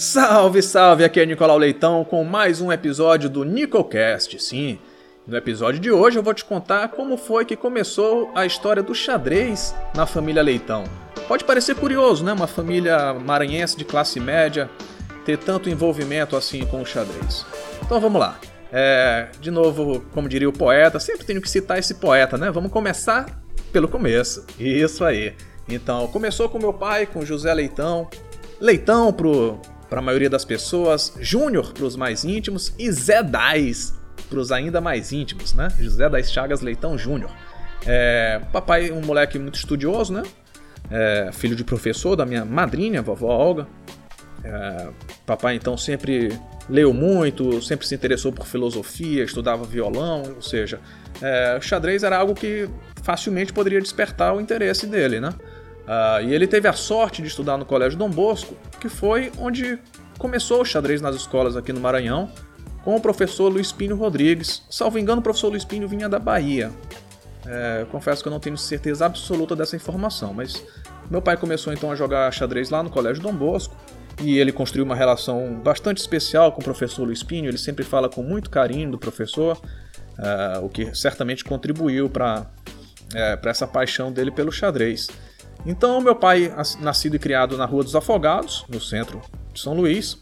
[0.00, 1.04] Salve, salve!
[1.04, 4.42] Aqui é Nicolau Leitão com mais um episódio do Nicocast.
[4.42, 4.78] Sim,
[5.26, 8.94] no episódio de hoje eu vou te contar como foi que começou a história do
[8.94, 10.84] xadrez na família Leitão.
[11.28, 12.32] Pode parecer curioso, né?
[12.32, 14.70] Uma família maranhense de classe média
[15.26, 17.44] ter tanto envolvimento assim com o xadrez.
[17.84, 18.40] Então vamos lá.
[18.72, 22.50] É, de novo, como diria o poeta, sempre tenho que citar esse poeta, né?
[22.50, 23.38] Vamos começar
[23.70, 24.46] pelo começo.
[24.58, 25.34] Isso aí.
[25.68, 28.08] Então, começou com meu pai, com José Leitão.
[28.58, 34.00] Leitão pro para a maioria das pessoas, Júnior para os mais íntimos e Zé Dais
[34.30, 35.68] para os ainda mais íntimos, né?
[35.78, 37.30] José das Chagas Leitão Júnior.
[37.84, 40.22] É, papai, um moleque muito estudioso, né?
[40.90, 43.66] É, filho de professor da minha madrinha, vovó Olga.
[44.42, 44.88] É,
[45.26, 50.80] papai então sempre leu muito, sempre se interessou por filosofia, estudava violão, ou seja,
[51.20, 52.68] é, o xadrez era algo que
[53.02, 55.34] facilmente poderia despertar o interesse dele, né?
[55.90, 59.76] Uh, e ele teve a sorte de estudar no Colégio Dom Bosco, que foi onde
[60.18, 62.30] começou o xadrez nas escolas aqui no Maranhão,
[62.84, 64.62] com o professor Luiz Pinho Rodrigues.
[64.70, 66.70] Salvo engano, o professor Luiz Pinho vinha da Bahia.
[67.44, 70.62] É, confesso que eu não tenho certeza absoluta dessa informação, mas
[71.10, 73.74] meu pai começou então a jogar xadrez lá no Colégio Dom Bosco
[74.22, 77.48] e ele construiu uma relação bastante especial com o professor Luiz Pinho.
[77.48, 82.46] Ele sempre fala com muito carinho do professor, uh, o que certamente contribuiu para
[83.12, 85.08] é, essa paixão dele pelo xadrez.
[85.66, 89.20] Então, meu pai, nascido e criado na Rua dos Afogados, no centro
[89.52, 90.18] de São Luís,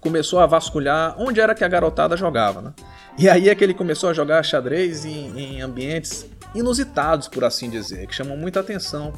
[0.00, 2.72] começou a vasculhar onde era que a garotada jogava, né?
[3.18, 7.68] E aí é que ele começou a jogar xadrez em, em ambientes inusitados, por assim
[7.68, 9.12] dizer, que chamam muita atenção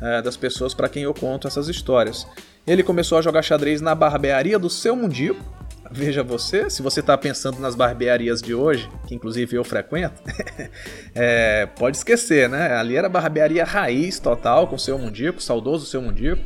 [0.00, 2.26] é, das pessoas para quem eu conto essas histórias.
[2.66, 5.42] Ele começou a jogar xadrez na barbearia do seu Mundico,
[5.92, 10.22] Veja você, se você está pensando nas barbearias de hoje, que inclusive eu frequento,
[11.14, 12.74] é, pode esquecer, né?
[12.74, 16.40] Ali era barbearia raiz total, com o seu Mundico, saudoso seu Mundico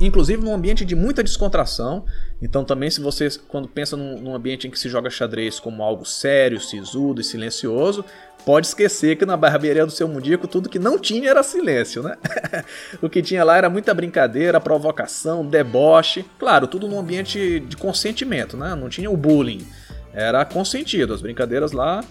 [0.00, 2.04] inclusive num ambiente de muita descontração.
[2.40, 5.82] Então, também, se você, quando pensa num, num, ambiente em que se joga xadrez como
[5.82, 8.04] algo sério, sisudo e silencioso,
[8.46, 12.16] pode esquecer que na barbearia do seu Mundico tudo que não tinha era silêncio, né?
[13.02, 16.24] o que tinha lá era muita brincadeira, provocação, deboche.
[16.38, 18.74] Claro, tudo num ambiente de consentimento, né?
[18.74, 19.66] Não tinha o bullying.
[20.12, 21.12] Era consentido.
[21.12, 22.04] As brincadeiras lá,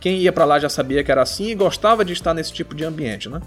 [0.00, 2.74] quem ia para lá já sabia que era assim e gostava de estar nesse tipo
[2.74, 3.40] de ambiente, né?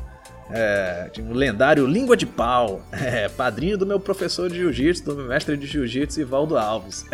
[0.49, 5.25] É, um lendário Língua de Pau, é, padrinho do meu professor de jiu-jitsu, do meu
[5.27, 7.05] mestre de jiu-jitsu, Ivaldo Alves.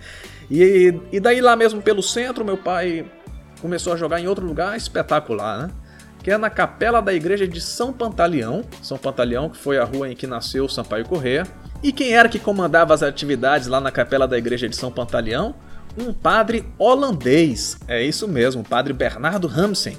[0.50, 3.04] e, e daí lá mesmo pelo centro, meu pai
[3.60, 5.70] começou a jogar em outro lugar espetacular, né?
[6.22, 8.64] Que é na capela da igreja de São Pantaleão.
[8.82, 11.46] São Pantaleão, que foi a rua em que nasceu o Sampaio Corrêa.
[11.82, 15.54] E quem era que comandava as atividades lá na capela da igreja de São Pantaleão?
[15.96, 17.78] Um padre holandês.
[17.86, 19.96] É isso mesmo, o padre Bernardo Ramsen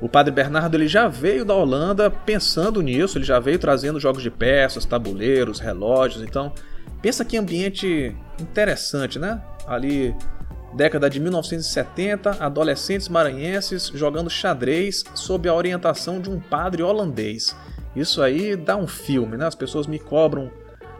[0.00, 4.22] o padre Bernardo ele já veio da Holanda pensando nisso, ele já veio trazendo jogos
[4.22, 6.52] de peças, tabuleiros, relógios, então
[7.00, 9.40] pensa que ambiente interessante, né?
[9.66, 10.14] Ali
[10.74, 17.56] década de 1970, adolescentes maranhenses jogando xadrez sob a orientação de um padre holandês.
[17.94, 19.46] Isso aí dá um filme, né?
[19.46, 20.50] As pessoas me cobram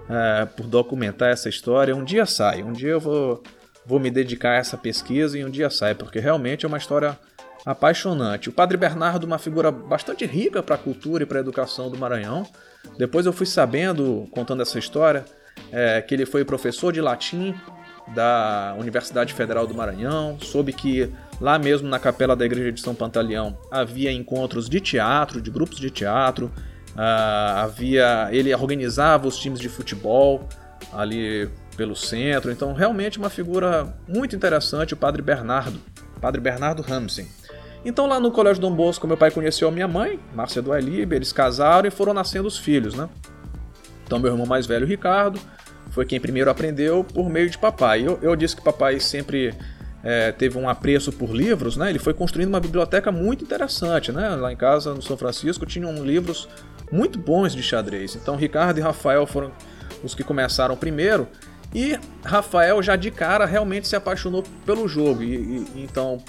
[0.09, 1.94] é, por documentar essa história.
[1.94, 3.43] Um dia sai, um dia eu vou,
[3.84, 7.19] vou me dedicar a essa pesquisa e um dia sai, porque realmente é uma história
[7.65, 8.49] apaixonante.
[8.49, 11.97] O Padre Bernardo, uma figura bastante rica para a cultura e para a educação do
[11.97, 12.47] Maranhão.
[12.99, 15.25] Depois eu fui sabendo, contando essa história,
[15.73, 17.55] é, que ele foi professor de latim
[18.09, 20.39] da Universidade Federal do Maranhão.
[20.41, 21.11] Soube que
[21.41, 25.79] lá mesmo na capela da Igreja de São Pantaleão havia encontros de teatro, de grupos
[25.79, 26.53] de teatro.
[26.95, 30.47] Uh, havia ele organizava os times de futebol
[30.93, 32.53] ali pelo centro.
[32.53, 35.81] Então realmente uma figura muito interessante, o Padre Bernardo,
[36.21, 37.27] Padre Bernardo Ramsey.
[37.84, 41.17] Então lá no Colégio Dom Bosco, meu pai conheceu a minha mãe, Márcia do Elibe,
[41.17, 43.09] eles casaram e foram nascendo os filhos, né?
[44.06, 45.39] Então meu irmão mais velho, Ricardo,
[45.91, 48.06] foi quem primeiro aprendeu por meio de papai.
[48.06, 49.55] Eu, eu disse que papai sempre
[50.03, 51.91] é, teve um apreço por livros, né?
[51.91, 54.31] Ele foi construindo uma biblioteca muito interessante, né?
[54.31, 56.48] Lá em casa, no São Francisco, tinham livros
[56.91, 58.15] muito bons de xadrez.
[58.15, 59.53] Então Ricardo e Rafael foram
[60.03, 61.28] os que começaram primeiro.
[61.75, 65.22] E Rafael já de cara realmente se apaixonou pelo jogo.
[65.22, 66.22] E, e então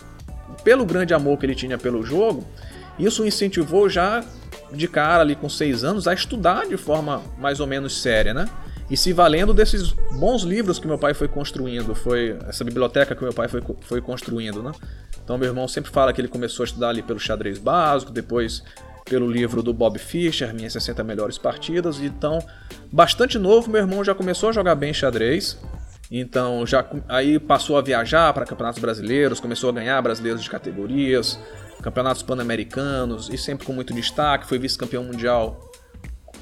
[0.64, 2.46] pelo grande amor que ele tinha pelo jogo,
[2.98, 4.24] isso o incentivou já
[4.72, 8.50] de cara ali com seis anos a estudar de forma mais ou menos séria, né?
[8.90, 13.24] E se valendo desses bons livros que meu pai foi construindo, foi essa biblioteca que
[13.24, 14.72] meu pai foi, foi construindo, né?
[15.24, 18.64] Então meu irmão sempre fala que ele começou a estudar ali pelo xadrez básico, depois
[19.06, 22.00] pelo livro do Bob Fischer, Minhas 60 Melhores Partidas.
[22.00, 22.40] Então,
[22.92, 25.58] bastante novo, meu irmão já começou a jogar bem xadrez.
[26.10, 31.40] Então já aí passou a viajar para campeonatos brasileiros, começou a ganhar brasileiros de categorias,
[31.82, 34.48] campeonatos pan-americanos e sempre com muito destaque.
[34.48, 35.72] Foi vice-campeão mundial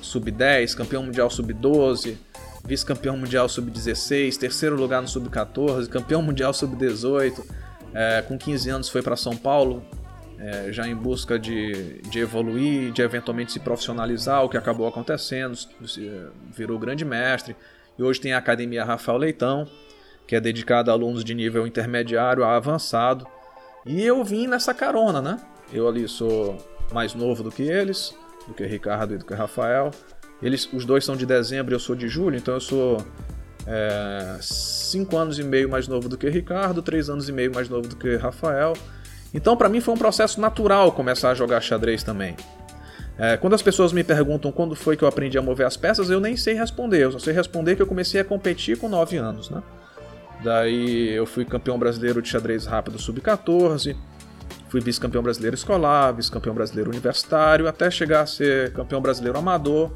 [0.01, 2.17] sub-10, campeão mundial sub-12.
[2.65, 7.43] vice-campeão mundial sub-16, terceiro lugar no sub-14, campeão mundial sub-18.
[7.93, 9.85] É, com 15 anos foi para São Paulo,
[10.39, 15.57] é, já em busca de, de evoluir, de eventualmente se profissionalizar, o que acabou acontecendo,
[16.55, 17.55] virou grande mestre.
[17.97, 19.67] E hoje tem a Academia Rafael Leitão,
[20.27, 23.27] que é dedicada a alunos de nível intermediário a avançado.
[23.85, 25.39] E eu vim nessa carona, né?
[25.71, 26.57] Eu ali sou
[26.91, 28.15] mais novo do que eles,
[28.47, 29.91] do que Ricardo e do que Rafael.
[30.41, 32.97] Eles, os dois são de dezembro e eu sou de julho, então eu sou
[33.65, 37.69] é, cinco anos e meio mais novo do que Ricardo, três anos e meio mais
[37.69, 38.73] novo do que Rafael.
[39.33, 42.35] Então, para mim, foi um processo natural começar a jogar xadrez também.
[43.23, 46.09] É, quando as pessoas me perguntam quando foi que eu aprendi a mover as peças,
[46.09, 47.03] eu nem sei responder.
[47.03, 49.63] Eu só sei responder que eu comecei a competir com 9 anos, né?
[50.43, 53.95] Daí eu fui campeão brasileiro de xadrez rápido sub-14,
[54.67, 59.93] fui vice-campeão brasileiro escolar, vice-campeão brasileiro universitário, até chegar a ser campeão brasileiro amador,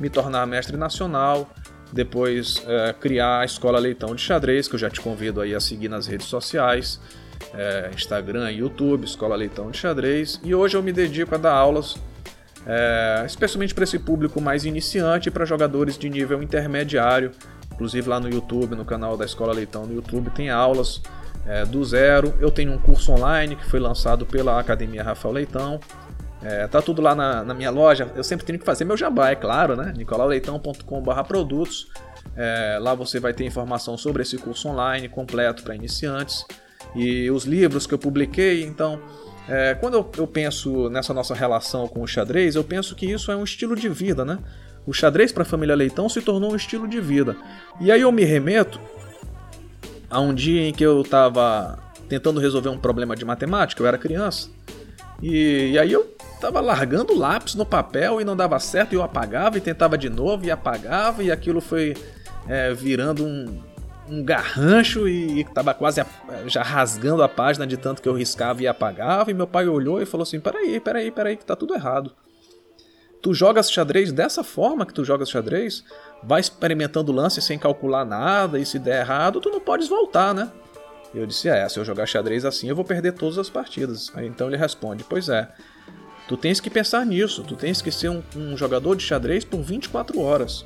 [0.00, 1.50] me tornar mestre nacional,
[1.92, 5.60] depois é, criar a Escola Leitão de Xadrez, que eu já te convido aí a
[5.60, 6.98] seguir nas redes sociais,
[7.52, 11.98] é, Instagram, YouTube, Escola Leitão de Xadrez, e hoje eu me dedico a dar aulas
[12.66, 17.32] é, especialmente para esse público mais iniciante e para jogadores de nível intermediário.
[17.72, 21.00] Inclusive lá no YouTube, no canal da Escola Leitão no YouTube, tem aulas
[21.46, 22.34] é, do zero.
[22.38, 25.80] Eu tenho um curso online que foi lançado pela Academia Rafael Leitão.
[26.42, 28.10] É, tá tudo lá na, na, minha loja.
[28.14, 29.92] Eu sempre tenho que fazer meu jabá, é claro, né?
[29.96, 31.88] nicolauleitão.com/produtos.
[32.36, 36.44] É, lá você vai ter informação sobre esse curso online completo para iniciantes
[36.94, 38.62] e os livros que eu publiquei.
[38.62, 39.00] Então,
[39.50, 43.32] é, quando eu, eu, penso nessa nossa relação com o xadrez, eu penso que isso
[43.32, 44.38] é um estilo de vida, né?
[44.86, 47.36] O xadrez para a família Leitão se tornou um estilo de vida.
[47.80, 48.80] E aí eu me remeto
[50.08, 51.76] a um dia em que eu estava
[52.08, 54.48] tentando resolver um problema de matemática, eu era criança.
[55.20, 59.02] E, e aí eu estava largando lápis no papel e não dava certo, e eu
[59.02, 61.96] apagava e tentava de novo e apagava, e aquilo foi
[62.48, 63.60] é, virando um,
[64.10, 66.06] um garrancho e, estava quase a,
[66.46, 69.30] já rasgando a página de tanto que eu riscava e apagava.
[69.30, 72.12] E meu pai olhou e falou assim: Peraí, peraí, peraí, que tá tudo errado.
[73.22, 75.84] Tu jogas xadrez dessa forma que tu jogas xadrez,
[76.22, 80.50] vai experimentando lance sem calcular nada, e se der errado, tu não podes voltar, né?
[81.14, 84.10] Eu disse: É, se eu jogar xadrez assim, eu vou perder todas as partidas.
[84.14, 85.48] Aí então ele responde: Pois é.
[86.28, 89.60] Tu tens que pensar nisso, tu tens que ser um, um jogador de xadrez por
[89.62, 90.64] 24 horas.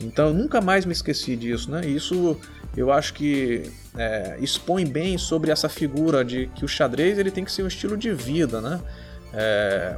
[0.00, 1.86] Então eu nunca mais me esqueci disso, né?
[1.86, 2.38] Isso
[2.76, 7.44] eu acho que é, expõe bem sobre essa figura de que o xadrez ele tem
[7.44, 8.80] que ser um estilo de vida, né?
[9.32, 9.96] É,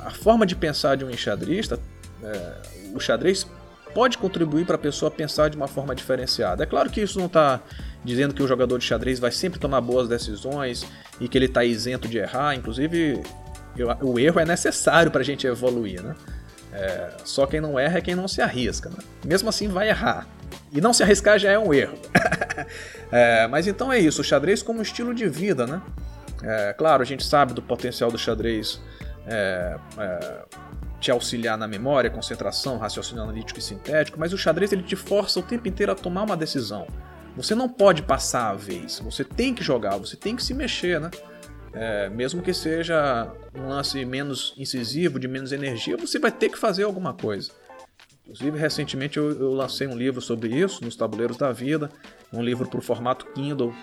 [0.00, 1.80] a forma de pensar de um enxadrista,
[2.22, 2.52] é,
[2.94, 3.46] o xadrez
[3.92, 6.62] pode contribuir para a pessoa pensar de uma forma diferenciada.
[6.62, 7.60] É claro que isso não está
[8.04, 10.86] dizendo que o jogador de xadrez vai sempre tomar boas decisões
[11.18, 12.54] e que ele está isento de errar.
[12.54, 13.22] Inclusive,
[13.76, 16.14] eu, o erro é necessário para a gente evoluir, né?
[16.76, 18.90] É, só quem não erra é quem não se arrisca.
[18.90, 18.98] Né?
[19.24, 20.26] Mesmo assim, vai errar.
[20.70, 21.96] E não se arriscar já é um erro.
[23.10, 25.80] é, mas então é isso, o xadrez como estilo de vida, né?
[26.42, 28.78] É, claro, a gente sabe do potencial do xadrez
[29.26, 30.44] é, é,
[31.00, 35.40] te auxiliar na memória, concentração, raciocínio analítico e sintético, mas o xadrez ele te força
[35.40, 36.86] o tempo inteiro a tomar uma decisão.
[37.36, 41.00] Você não pode passar a vez, você tem que jogar, você tem que se mexer,
[41.00, 41.10] né?
[41.78, 46.58] É, mesmo que seja um lance menos incisivo, de menos energia, você vai ter que
[46.58, 47.50] fazer alguma coisa.
[48.24, 51.90] Inclusive, recentemente eu, eu lancei um livro sobre isso, nos Tabuleiros da Vida,
[52.32, 53.74] um livro para o formato Kindle,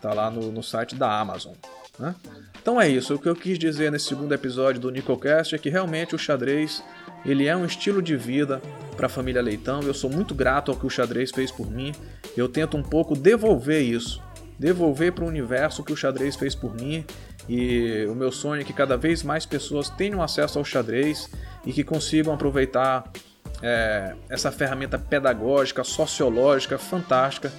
[0.00, 1.54] tá lá no, no site da Amazon.
[1.98, 2.14] Né?
[2.60, 5.68] Então é isso, o que eu quis dizer nesse segundo episódio do Nicocast é que
[5.68, 6.82] realmente o xadrez
[7.24, 8.60] ele é um estilo de vida
[8.96, 9.80] para a família Leitão.
[9.82, 11.92] Eu sou muito grato ao que o xadrez fez por mim.
[12.36, 14.20] Eu tento um pouco devolver isso,
[14.58, 17.04] devolver para o universo o que o xadrez fez por mim.
[17.48, 21.28] E o meu sonho é que cada vez mais pessoas tenham acesso ao xadrez
[21.66, 23.10] e que consigam aproveitar
[23.62, 27.52] é, essa ferramenta pedagógica, sociológica, fantástica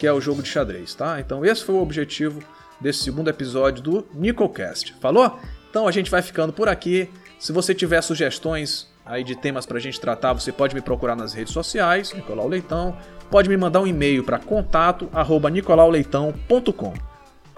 [0.00, 1.20] que é o jogo de xadrez, tá?
[1.20, 2.42] Então esse foi o objetivo
[2.80, 4.94] desse segundo episódio do Nicocast.
[4.98, 5.38] Falou?
[5.68, 7.10] Então a gente vai ficando por aqui.
[7.38, 11.14] Se você tiver sugestões aí de temas para a gente tratar, você pode me procurar
[11.14, 12.96] nas redes sociais, Nicolau Leitão.
[13.30, 17.09] Pode me mandar um e-mail para contato@nicolauleitão.com.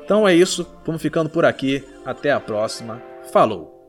[0.04, 1.84] Então é isso, vamos ficando por aqui.
[2.04, 3.00] Até a próxima.
[3.32, 3.81] Falou!